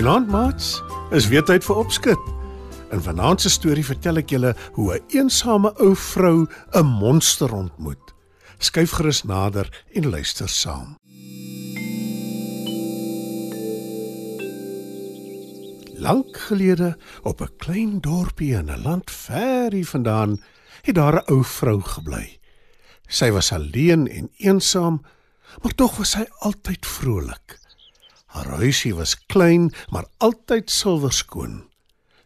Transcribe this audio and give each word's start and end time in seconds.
Goeienaand, 0.00 0.30
maats. 0.32 0.82
Is 1.12 1.26
weer 1.28 1.42
tyd 1.44 1.60
vir 1.60 1.76
opskud. 1.76 2.20
In 2.88 3.02
vanaand 3.04 3.42
se 3.44 3.50
storie 3.52 3.84
vertel 3.84 4.22
ek 4.22 4.30
julle 4.32 4.54
hoe 4.78 4.94
'n 4.96 5.02
eensame 5.12 5.74
ou 5.76 5.92
vrou 5.92 6.48
'n 6.72 6.86
monster 6.86 7.52
ontmoet. 7.52 8.14
Skyf 8.58 8.96
gerus 8.96 9.22
nader 9.28 9.68
en 9.92 10.08
luister 10.08 10.48
saam. 10.48 10.96
Lank 16.00 16.36
gelede, 16.48 16.96
op 17.22 17.42
'n 17.42 17.56
klein 17.58 18.00
dorpie 18.00 18.56
in 18.56 18.72
'n 18.72 18.82
land 18.82 19.10
ver 19.10 19.72
hier 19.72 19.86
vandaan, 19.86 20.40
het 20.80 20.94
daar 20.94 21.20
'n 21.20 21.32
ou 21.32 21.44
vrou 21.44 21.80
gebly. 21.80 22.40
Sy 23.06 23.30
was 23.30 23.52
alleen 23.52 24.08
en 24.08 24.30
eensaam, 24.36 25.04
maar 25.62 25.74
tog 25.74 25.96
was 25.96 26.10
sy 26.10 26.24
altyd 26.38 26.86
vrolik. 26.86 27.60
Haar 28.30 28.46
huisie 28.62 28.94
was 28.94 29.16
klein, 29.26 29.72
maar 29.90 30.06
altyd 30.18 30.70
silwerskoon. 30.70 31.64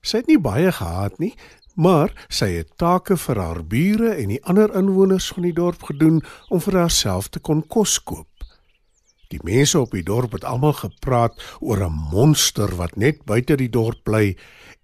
Sy 0.05 0.21
het 0.21 0.29
nie 0.29 0.41
baie 0.41 0.73
gehad 0.73 1.17
nie, 1.19 1.33
maar 1.75 2.13
sy 2.29 2.51
het 2.59 2.77
take 2.79 3.17
vir 3.17 3.41
haar 3.41 3.63
bure 3.65 4.13
en 4.13 4.31
die 4.35 4.43
ander 4.45 4.75
inwoners 4.77 5.31
van 5.33 5.49
die 5.49 5.55
dorp 5.57 5.83
gedoen 5.89 6.21
om 6.53 6.61
vir 6.61 6.79
haarself 6.85 7.31
te 7.33 7.41
kon 7.41 7.65
kos 7.67 7.97
koop. 8.05 8.29
Die 9.33 9.41
mense 9.43 9.81
op 9.81 9.97
die 9.97 10.05
dorp 10.05 10.37
het 10.37 10.45
almal 10.45 10.77
gepraat 10.79 11.41
oor 11.61 11.83
'n 11.87 11.99
monster 12.13 12.77
wat 12.77 12.97
net 12.97 13.25
buite 13.25 13.57
die 13.57 13.71
dorp 13.71 14.05
bly 14.05 14.37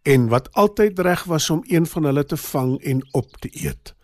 en 0.02 0.28
wat 0.28 0.48
altyd 0.52 0.98
reg 0.98 1.24
was 1.24 1.50
om 1.50 1.62
een 1.68 1.86
van 1.86 2.04
hulle 2.04 2.24
te 2.24 2.36
vang 2.36 2.80
en 2.82 3.06
op 3.12 3.36
te 3.36 3.48
eet. 3.52 3.94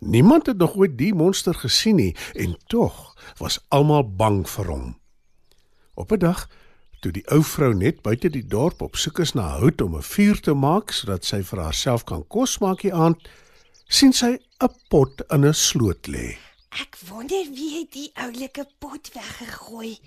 Niemand 0.00 0.46
het 0.46 0.56
nog 0.58 0.76
ooit 0.76 0.98
die 0.98 1.14
monster 1.14 1.54
gesien 1.54 1.96
nie 1.96 2.16
en 2.34 2.56
tog 2.66 3.14
was 3.38 3.64
almal 3.68 4.16
bang 4.16 4.48
vir 4.48 4.66
hom. 4.66 4.99
Op 6.00 6.12
'n 6.12 6.18
dag, 6.18 6.48
toe 7.00 7.12
die 7.12 7.26
ou 7.28 7.42
vrou 7.44 7.74
net 7.74 8.02
buite 8.02 8.30
die 8.30 8.46
dorp 8.46 8.80
op 8.82 8.96
soek 8.96 9.18
is 9.18 9.32
na 9.32 9.48
hout 9.60 9.80
om 9.80 9.96
'n 9.96 10.02
vuur 10.02 10.40
te 10.40 10.54
maak 10.54 10.92
sodat 10.92 11.24
sy 11.24 11.42
vir 11.42 11.60
haarself 11.60 12.04
kan 12.04 12.26
kos 12.26 12.58
maak 12.58 12.80
die 12.80 12.94
aand, 12.94 13.28
sien 13.88 14.12
sy 14.12 14.38
'n 14.64 14.74
pot 14.88 15.20
in 15.28 15.44
'n 15.44 15.54
sloot 15.54 16.06
lê. 16.06 16.38
Ek 16.70 16.96
wonder 17.08 17.44
wie 17.56 17.78
het 17.78 17.92
die 17.92 18.10
oulike 18.14 18.64
pot 18.78 19.12
weggegooi. 19.12 19.98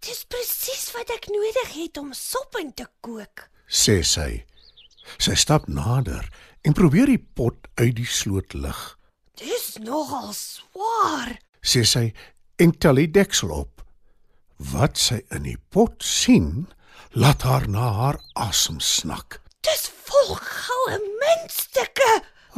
Dis 0.00 0.24
presies 0.24 0.90
wat 0.94 1.10
ek 1.10 1.26
nodig 1.26 1.70
het 1.74 1.96
om 1.96 2.12
sop 2.12 2.56
in 2.58 2.74
te 2.74 2.86
kook, 3.00 3.48
sê 3.68 4.02
sy. 4.02 4.44
Sy 5.18 5.34
stap 5.34 5.68
nader 5.68 6.28
en 6.62 6.72
probeer 6.72 7.06
die 7.06 7.26
pot 7.34 7.56
uit 7.74 7.96
die 7.96 8.06
sloot 8.06 8.54
lig. 8.54 8.98
Dis 9.34 9.76
nogal 9.78 10.32
swaar, 10.32 11.38
sê 11.60 11.84
sy 11.84 12.12
en 12.56 12.78
tel 12.78 12.94
die 12.94 13.10
deksel 13.10 13.50
op. 13.50 13.81
Wat 14.70 14.98
sy 15.00 15.18
in 15.34 15.42
die 15.48 15.58
pot 15.74 16.04
sien, 16.06 16.68
laat 17.18 17.42
haar 17.42 17.66
na 17.66 17.88
haar 17.96 18.18
asem 18.38 18.78
snak. 18.78 19.40
Dis 19.66 19.88
vol 20.06 20.36
goue 20.38 20.98
muntstukke, 21.00 22.10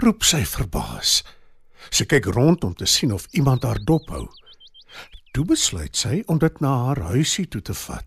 roep 0.04 0.26
sy 0.26 0.42
verbaas. 0.44 1.22
Sy 1.88 2.04
kyk 2.10 2.28
rond 2.36 2.64
om 2.66 2.74
te 2.76 2.88
sien 2.90 3.14
of 3.14 3.24
iemand 3.32 3.64
haar 3.64 3.80
dop 3.88 4.10
hou. 4.12 4.26
Toe 5.32 5.46
besluit 5.48 5.96
sy 5.96 6.20
om 6.28 6.38
dit 6.42 6.60
na 6.60 6.74
haar 6.88 7.00
huisie 7.14 7.46
toe 7.48 7.62
te 7.64 7.76
vat. 7.86 8.06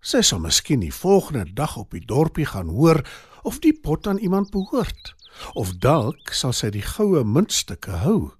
Sy 0.00 0.22
sal 0.24 0.40
miskien 0.40 0.80
die 0.80 0.94
volgende 0.94 1.44
dag 1.52 1.76
op 1.76 1.92
die 1.92 2.04
dorpie 2.04 2.46
gaan 2.48 2.72
hoor 2.72 3.02
of 3.44 3.60
die 3.60 3.74
pot 3.74 4.06
aan 4.06 4.22
iemand 4.22 4.54
behoort 4.54 5.16
of 5.54 5.74
dalk 5.82 6.32
sal 6.32 6.54
sy 6.56 6.70
die 6.72 6.84
goue 6.84 7.22
muntstukke 7.24 8.00
hou. 8.04 8.32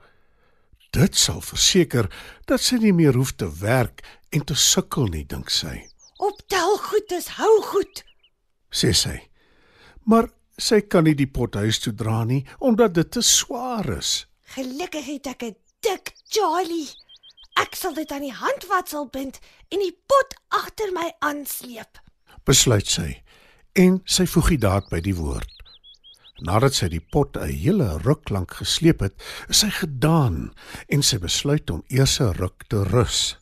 Dit 0.97 1.17
sal 1.21 1.43
verseker 1.45 2.07
dat 2.49 2.63
sy 2.65 2.79
nie 2.81 2.95
meer 2.97 3.17
hoef 3.19 3.35
te 3.37 3.49
werk 3.61 4.01
en 4.33 4.45
te 4.49 4.55
sukkel 4.57 5.11
nie, 5.13 5.27
dink 5.29 5.51
sy. 5.53 5.75
Optel 6.25 6.79
goed 6.81 7.13
is 7.13 7.29
hou 7.37 7.53
goed, 7.69 8.01
sê 8.73 8.95
sy. 8.97 9.19
Maar 10.09 10.31
sy 10.57 10.81
kan 10.89 11.05
nie 11.05 11.17
die 11.19 11.29
pot 11.29 11.59
huis 11.61 11.83
toe 11.85 11.93
dra 11.93 12.23
nie 12.25 12.47
omdat 12.65 12.95
dit 12.97 13.11
te 13.13 13.21
swaar 13.21 13.91
is. 13.99 14.25
Gelukkig 14.57 15.05
het 15.11 15.27
ek 15.35 15.43
'n 15.43 15.57
dik 15.85 16.15
Charlie. 16.33 16.89
Ek 17.61 17.77
sal 17.77 17.93
dit 17.93 18.11
aan 18.13 18.25
die 18.25 18.33
handvatsel 18.33 19.09
bind 19.13 19.39
en 19.69 19.79
die 19.79 19.97
pot 20.07 20.35
agter 20.49 20.93
my 20.93 21.13
aansleep. 21.21 22.01
Besluit 22.45 22.87
sy 22.87 23.23
en 23.75 24.01
sy 24.05 24.25
voeg 24.25 24.49
die 24.49 24.65
daad 24.65 24.89
by 24.89 25.01
die 25.01 25.17
woord. 25.17 25.56
Nadat 26.45 26.75
sy 26.77 26.89
die 26.93 27.01
pot 27.01 27.37
'n 27.37 27.49
hele 27.49 27.99
ruk 28.05 28.29
lank 28.31 28.51
gesleep 28.61 29.01
het, 29.01 29.15
is 29.49 29.59
sy 29.65 29.71
gedaan 29.71 30.53
en 30.89 31.03
sy 31.03 31.19
besluit 31.19 31.71
om 31.71 31.83
eers 31.89 32.21
'n 32.21 32.37
ruk 32.37 32.65
te 32.69 32.85
rus. 32.85 33.37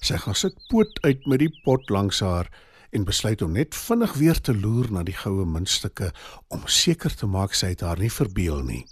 Sy 0.00 0.16
gaan 0.16 0.34
sit 0.34 0.54
poot 0.68 1.00
uit 1.02 1.26
met 1.26 1.38
die 1.38 1.60
pot 1.64 1.90
langs 1.90 2.20
haar 2.20 2.46
en 2.92 3.04
besluit 3.04 3.42
om 3.42 3.52
net 3.52 3.74
vinnig 3.74 4.12
weer 4.14 4.40
te 4.40 4.54
loer 4.54 4.92
na 4.92 5.02
die 5.02 5.16
goue 5.16 5.44
muntstukke 5.44 6.12
om 6.48 6.66
seker 6.66 7.14
te 7.14 7.26
maak 7.26 7.54
sy 7.54 7.66
het 7.74 7.80
haar 7.80 7.98
nie 7.98 8.10
verbeel 8.10 8.62
nie. 8.62 8.86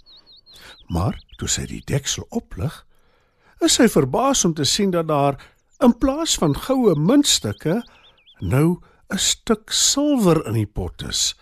Maar 0.89 1.19
toe 1.37 1.47
sy 1.47 1.65
die 1.65 1.83
deksel 1.85 2.25
oplig, 2.29 2.85
is 3.61 3.73
sy 3.73 3.87
verbaas 3.87 4.45
om 4.45 4.53
te 4.53 4.65
sien 4.65 4.91
dat 4.91 5.07
daar 5.07 5.39
in 5.83 5.97
plaas 5.97 6.35
van 6.35 6.55
goue 6.55 6.95
muntstukke 6.95 7.81
nou 8.39 8.79
'n 9.09 9.17
stuk 9.17 9.71
silwer 9.71 10.45
in 10.47 10.53
die 10.53 10.67
pot 10.67 11.01
is. 11.03 11.35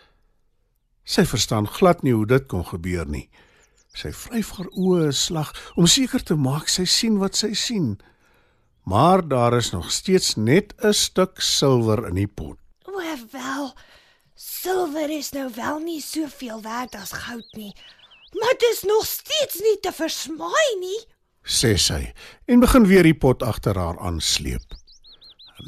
Sy 1.08 1.24
verstaan 1.24 1.70
glad 1.72 2.04
nie 2.04 2.12
hoe 2.14 2.26
dit 2.28 2.48
kon 2.52 2.66
gebeur 2.68 3.08
nie. 3.08 3.30
Sy 3.96 4.12
vryf 4.12 4.52
haar 4.58 4.68
oë 4.76 5.08
'n 5.08 5.14
slag 5.16 5.54
om 5.76 5.88
seker 5.88 6.24
te 6.24 6.36
maak 6.36 6.68
sy 6.68 6.86
sien 6.86 7.18
wat 7.18 7.36
sy 7.36 7.54
sien. 7.54 7.98
Maar 8.84 9.28
daar 9.28 9.58
is 9.58 9.72
nog 9.72 9.92
steeds 9.92 10.36
net 10.36 10.74
'n 10.84 10.94
stuk 10.94 11.42
silwer 11.42 12.08
in 12.08 12.16
die 12.16 12.28
pot. 12.28 12.58
O, 12.84 13.00
wel. 13.32 13.74
Silwer 14.36 15.10
is 15.10 15.32
nou 15.32 15.50
wel 15.56 15.80
nie 15.80 16.02
soveel 16.02 16.62
werd 16.62 16.96
as 16.96 17.12
goud 17.12 17.48
nie. 17.54 17.74
Maar 18.34 18.56
dit 18.60 18.72
is 18.72 18.84
nog 18.84 19.06
steeds 19.06 19.60
nie 19.60 19.80
te 19.80 19.92
versmaai 19.92 20.80
nie, 20.80 21.00
sê 21.44 21.78
sy 21.80 22.14
en 22.46 22.60
begin 22.60 22.86
weer 22.88 23.08
die 23.08 23.16
pot 23.16 23.44
agter 23.44 23.78
haar 23.80 24.00
aansleep. 24.04 24.76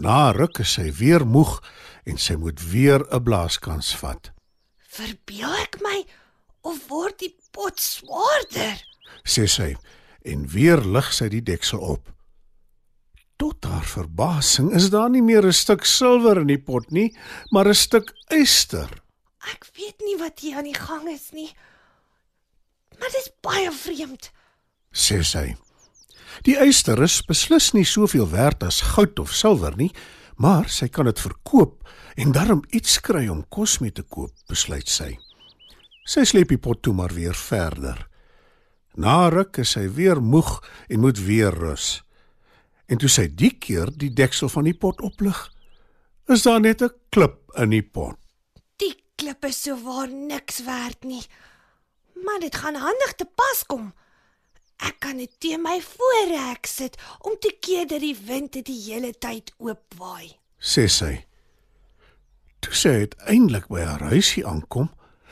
Na 0.04 0.32
ruk 0.36 0.60
is 0.60 0.76
sy 0.76 0.92
weer 0.92 1.26
moeg 1.26 1.60
en 2.06 2.18
sy 2.18 2.36
moet 2.36 2.60
weer 2.72 3.06
'n 3.10 3.24
blaaskans 3.24 3.96
vat. 3.96 4.32
Verbeel 5.00 5.54
ek 5.62 5.80
my 5.84 6.02
of 6.68 6.80
word 6.92 7.22
die 7.24 7.32
pot 7.56 7.80
swaarder? 7.80 8.82
sê 9.24 9.46
sy 9.48 9.74
en 10.28 10.44
weer 10.52 10.82
lig 10.84 11.12
sy 11.16 11.30
die 11.32 11.44
deksel 11.46 11.80
op. 11.96 12.10
Tot 13.40 13.64
haar 13.70 13.86
verbasing 13.88 14.74
is 14.76 14.90
daar 14.92 15.10
nie 15.10 15.24
meer 15.24 15.46
'n 15.48 15.56
stuk 15.56 15.86
silwer 15.86 16.42
in 16.42 16.52
die 16.52 16.60
pot 16.60 16.92
nie, 16.92 17.16
maar 17.52 17.68
'n 17.68 17.76
stuk 17.76 18.12
yster. 18.28 18.90
Ek 19.54 19.66
weet 19.78 20.02
nie 20.04 20.18
wat 20.20 20.40
hier 20.40 20.58
aan 20.58 20.68
die 20.68 20.76
gang 20.76 21.08
is 21.08 21.32
nie. 21.32 21.56
Maar 23.00 23.10
dit 23.10 23.22
is 23.24 23.32
baie 23.42 23.72
vreemd, 23.72 24.32
sê 24.92 25.24
sy. 25.24 25.56
Die 26.44 26.58
yster 26.60 27.02
is 27.02 27.22
beslis 27.22 27.72
nie 27.74 27.86
soveel 27.86 28.30
werd 28.30 28.64
as 28.64 28.82
goud 28.82 29.20
of 29.20 29.32
silwer 29.32 29.76
nie, 29.78 29.92
maar 30.40 30.70
sy 30.72 30.88
kan 30.88 31.10
dit 31.10 31.20
verkoop 31.20 31.84
en 32.20 32.32
daarom 32.36 32.64
iets 32.76 33.00
kry 33.04 33.28
om 33.32 33.44
kos 33.52 33.80
mee 33.84 33.92
te 33.92 34.04
koop, 34.04 34.32
besluit 34.48 34.88
sy. 34.88 35.18
Sy 36.08 36.24
sleep 36.26 36.54
die 36.54 36.62
pot 36.62 36.82
toe 36.82 36.94
maar 36.96 37.14
weer 37.14 37.36
verder. 37.36 38.08
Na 39.00 39.28
ruk 39.30 39.60
is 39.62 39.76
sy 39.76 39.86
weer 39.94 40.22
moeg 40.24 40.58
en 40.90 41.04
moet 41.04 41.20
weer 41.22 41.54
rus. 41.54 42.00
En 42.90 42.98
toe 42.98 43.12
sy 43.12 43.28
die 43.30 43.52
keer 43.62 43.92
die 43.94 44.10
deksel 44.16 44.50
van 44.50 44.66
die 44.66 44.74
pot 44.74 45.04
oplig, 45.06 45.38
is 46.30 46.44
daar 46.48 46.60
net 46.60 46.82
'n 46.82 46.90
klip 47.10 47.52
in 47.58 47.70
die 47.70 47.84
pot. 47.84 48.18
Die 48.78 48.96
klip 49.16 49.46
is 49.46 49.62
so 49.62 49.76
waar 49.76 50.08
niks 50.08 50.64
werd 50.64 51.04
nie. 51.04 51.26
Maar 52.26 52.40
dit 52.40 52.56
gaan 52.56 52.76
handig 52.76 53.14
te 53.16 53.26
pas 53.26 53.64
kom. 53.68 53.94
Kan 55.10 55.18
dit 55.18 55.40
teen 55.42 55.64
my 55.66 55.80
voorrek 55.82 56.68
sit 56.70 56.94
om 57.26 57.34
te 57.42 57.50
keer 57.66 57.88
dat 57.90 58.04
die 58.04 58.14
wind 58.28 58.52
dit 58.54 58.68
die 58.68 58.78
hele 58.92 59.10
tyd 59.18 59.48
oop 59.58 59.96
waai, 59.98 60.36
sê 60.62 60.84
sy. 60.86 61.24
Toe 62.62 62.76
sy 62.78 62.92
uiteindelik 63.02 63.66
by 63.74 63.88
haar 63.88 64.04
huisie 64.12 64.44
aankom 64.46 64.92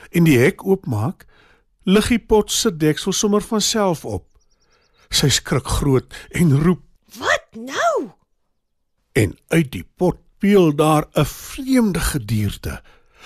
en 0.10 0.26
die 0.26 0.40
hek 0.42 0.66
oopmaak, 0.66 1.28
lig 1.86 2.10
die 2.10 2.18
pot 2.18 2.50
se 2.50 2.72
deksel 2.74 3.14
sommer 3.14 3.46
van 3.46 3.62
self 3.62 4.02
op. 4.02 4.26
Sy 5.14 5.30
skrik 5.38 5.70
groot 5.78 6.10
en 6.34 6.58
roep 6.64 6.82
Wat 7.22 7.46
nou? 7.54 8.10
en 9.14 9.38
uit 9.54 9.72
die 9.78 9.86
pot 9.86 10.18
peel 10.42 10.74
daar 10.74 11.06
'n 11.14 11.26
vreemde 11.26 12.00
gedierde. 12.00 12.82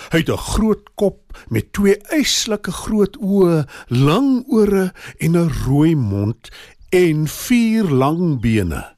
Hy 0.09 0.18
het 0.18 0.30
'n 0.30 0.38
groot 0.38 0.89
kop 0.95 1.38
met 1.50 1.74
twee 1.74 1.98
eislike 1.98 2.71
groot 2.71 3.18
oë, 3.18 3.68
lang 3.88 4.44
ore 4.48 4.94
en 5.18 5.38
'n 5.38 5.53
rooi 5.65 5.95
mond 5.95 6.50
en 6.89 7.27
vier 7.27 7.83
lang 7.83 8.42
bene. 8.42 8.95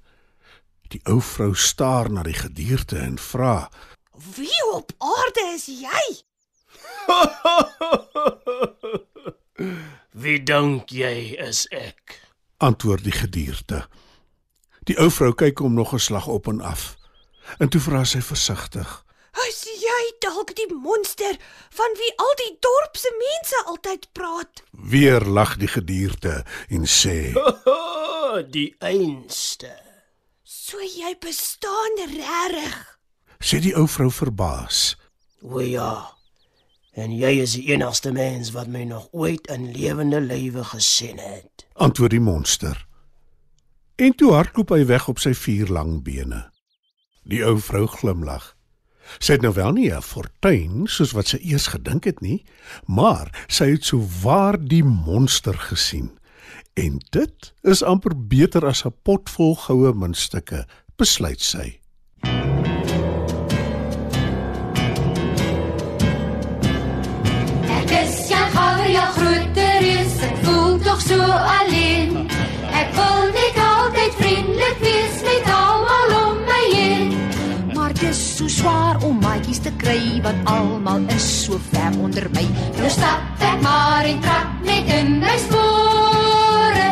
Die 0.88 1.02
ou 1.04 1.22
vrou 1.22 1.56
staar 1.56 2.12
na 2.12 2.24
die 2.24 2.34
gedierde 2.34 2.98
en 2.98 3.18
vra: 3.18 3.72
Wie 4.36 4.74
op 4.74 4.92
aarde 4.98 5.52
is 5.56 5.66
jy? 5.66 6.24
Wie 10.24 10.44
dink 10.44 10.90
jy 10.90 11.36
is 11.40 11.68
ek? 11.68 12.24
antwoord 12.64 13.04
die 13.04 13.16
gedierde. 13.16 13.84
Die 14.88 14.96
ou 15.00 15.10
vrou 15.12 15.32
kyk 15.36 15.60
hom 15.64 15.74
nog 15.74 15.94
'n 15.94 16.00
slag 16.00 16.28
op 16.28 16.48
en 16.48 16.62
af. 16.62 16.96
En 17.58 17.70
toe 17.70 17.82
vra 17.82 18.04
sy 18.04 18.22
versigtig: 18.22 19.06
Is 19.48 19.64
jy 19.64 20.04
dalk 20.24 20.54
die 20.56 20.70
monster 20.72 21.38
van 21.76 21.96
wie 22.00 22.12
al 22.26 22.34
die 22.42 22.54
dorp 22.64 22.98
se 23.00 23.12
mense 23.20 23.62
altyd 23.72 24.08
praat? 24.16 24.64
Weer 24.72 25.26
lag 25.38 25.58
die 25.62 25.68
gedierde 25.68 26.44
en 26.70 26.88
sê: 26.88 27.34
die 28.56 28.70
einste. 28.80 29.74
So 30.44 30.80
jy 30.82 31.14
bestaan 31.22 32.00
regtig. 32.16 32.76
sê 33.44 33.60
die 33.60 33.76
ou 33.76 33.88
vrou 33.92 34.10
verbaas. 34.12 34.96
O 35.44 35.60
ja. 35.60 36.10
En 36.94 37.12
jy 37.12 37.40
is 37.42 37.56
die 37.58 37.66
enigste 37.74 38.12
mens 38.14 38.54
wat 38.54 38.70
my 38.72 38.84
nog 38.88 39.10
ooit 39.12 39.48
in 39.52 39.72
lewende 39.74 40.22
lywe 40.22 40.64
gesien 40.64 41.18
het. 41.20 41.66
antwoord 41.74 42.12
die 42.12 42.22
monster. 42.22 42.78
En 43.96 44.14
toe 44.16 44.34
hardloop 44.34 44.70
hy 44.70 44.86
weg 44.86 45.08
op 45.10 45.20
sy 45.20 45.34
vier 45.34 45.68
lang 45.68 46.04
bene. 46.06 46.46
Die 47.26 47.42
ou 47.46 47.58
vrou 47.60 47.88
glimlag. 47.88 48.54
Sy 49.20 49.38
het 49.38 49.42
nou 49.42 49.54
wel 49.54 49.72
nie 49.72 49.90
'n 49.92 50.02
fortuin 50.02 50.88
soos 50.88 51.12
wat 51.12 51.28
sy 51.28 51.40
eers 51.42 51.68
gedink 51.68 52.04
het 52.06 52.22
nie, 52.22 52.44
maar 52.86 53.30
sy 53.48 53.72
het 53.72 53.84
so 53.84 54.08
waar 54.24 54.58
die 54.58 54.84
monster 54.84 55.54
gesien. 55.54 56.12
En 56.74 56.98
dit 57.10 57.54
is 57.62 57.84
amper 57.84 58.16
beter 58.28 58.66
as 58.66 58.86
'n 58.86 58.94
pot 59.04 59.30
vol 59.30 59.56
goue 59.56 59.94
muntstukke, 59.94 60.66
besluit 60.98 61.42
sy. 61.42 61.80
Ek 67.80 67.90
is 67.92 68.30
Jan 68.30 68.50
Gawer, 68.52 68.90
jou 68.92 69.10
grote 69.18 69.68
reus, 69.80 70.22
ek 70.22 70.38
voel 70.44 70.80
tog 70.80 71.02
so 71.02 71.22
alleen. 71.60 72.30
Ek 72.74 72.90
wil 72.96 73.23
Dis 78.14 78.38
so 78.38 78.46
swaar 78.46 79.00
om 79.08 79.16
maatjies 79.24 79.58
te 79.66 79.72
kry 79.82 80.20
want 80.22 80.50
almal 80.52 81.02
is 81.16 81.26
so 81.46 81.58
ver 81.72 81.96
onder 81.98 82.28
my. 82.36 82.44
Nou 82.78 82.92
stap 82.94 83.42
ek 83.42 83.64
maar 83.66 84.06
en 84.06 84.20
trap 84.22 84.52
net 84.68 84.92
in 85.00 85.16
my 85.24 85.34
spore. 85.42 86.92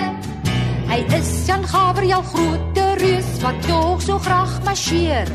Hy 0.89 0.97
is 1.19 1.29
Jan 1.45 1.67
Gaber, 1.69 2.07
jou 2.09 2.23
groot 2.31 2.81
reus 3.03 3.29
wat 3.43 3.61
tog 3.67 4.01
so 4.01 4.17
graag 4.25 4.57
marcheer. 4.65 5.29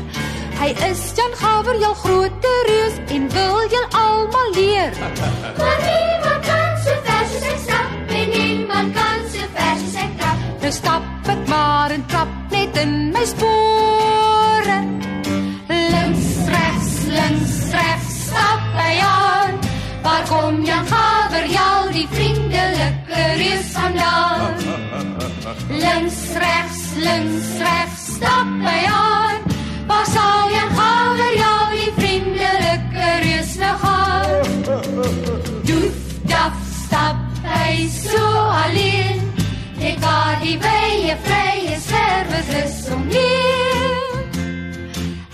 Hy 0.59 0.73
is 0.89 1.05
Jan 1.15 1.39
Gaber, 1.39 1.79
jou 1.79 1.93
groot 2.03 2.51
reus 2.67 2.99
en 3.07 3.31
wil 3.37 3.63
julle 3.71 4.03
almal 4.03 4.55
leer. 4.59 5.63
Links, 26.07 26.35
regs, 26.35 26.95
links, 26.95 27.47
regs, 27.59 28.03
stap 28.15 28.47
hy 28.63 28.83
aan. 28.87 29.41
Waar 29.87 30.05
sal 30.07 30.51
Jan 30.53 30.69
Gawer, 30.77 31.33
jou 31.35 31.63
die 31.73 31.91
vriendelike 31.97 33.09
reus 33.25 33.51
nou 33.59 33.73
gaan? 33.81 34.61
Doef, 35.67 35.97
daf, 36.31 36.55
stap 36.85 37.19
hy 37.43 37.89
so 37.91 38.23
alleen. 38.61 39.19
Net 39.81 39.99
waar 39.99 40.39
die 40.45 40.55
wye 40.63 41.17
vrye 41.27 41.75
service 41.89 42.55
is 42.63 42.79
omheen. 42.95 44.23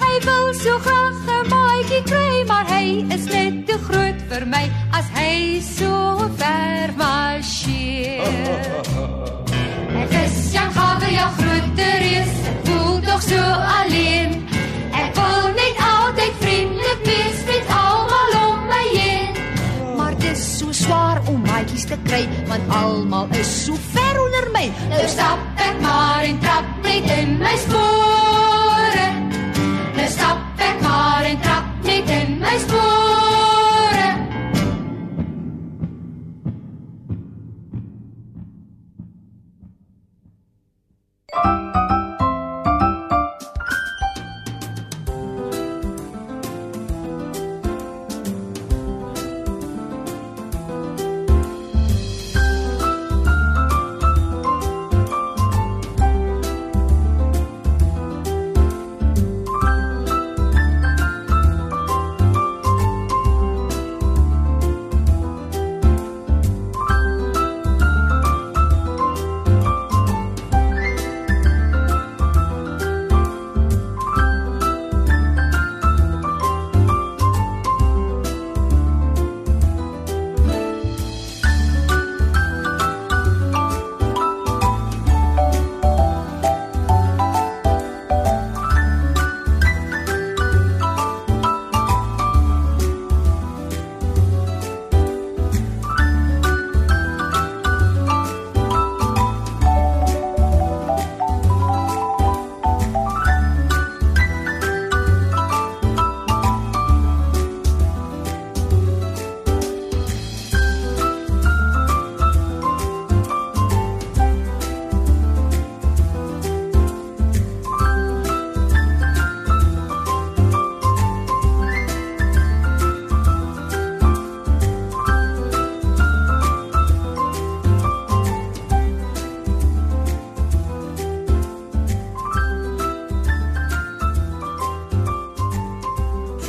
Hy 0.02 0.14
wil 0.26 0.54
so 0.58 0.80
graag 0.88 1.22
'n 1.38 1.54
maatjie 1.54 2.02
kry, 2.10 2.44
maar 2.50 2.66
hy 2.74 3.06
is 3.14 3.30
net 3.30 3.68
te 3.70 3.78
groot 3.86 4.26
vir 4.26 4.50
my 4.50 4.66
as 4.90 5.06
hy 5.22 5.62
so 5.62 5.83
my. 25.16 25.53